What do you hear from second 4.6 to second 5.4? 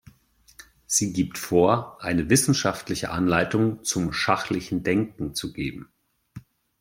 Denken